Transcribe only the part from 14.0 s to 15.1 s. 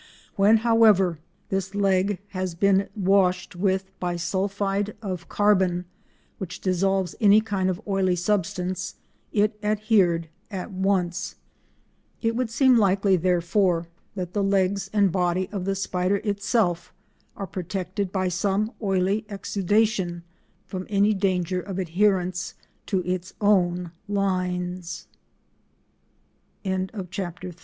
that the legs